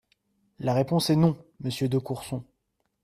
La 0.57 0.73
réponse 0.73 1.11
est 1.11 1.15
non, 1.15 1.37
monsieur 1.59 1.87
de 1.87 1.99
Courson. 1.99 2.43